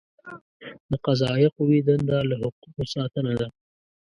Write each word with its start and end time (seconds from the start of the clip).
د 0.89 0.91
قضائیه 1.05 1.49
قوې 1.57 1.79
دنده 1.87 2.17
له 2.29 2.35
حقوقو 2.41 2.81
ساتنه 2.93 3.33
ده. 3.39 3.47